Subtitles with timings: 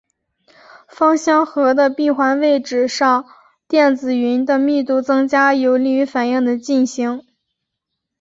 [0.87, 3.23] 芳香核的闭环位置上
[3.67, 7.21] 电子云的密度增加有利于反应的进行。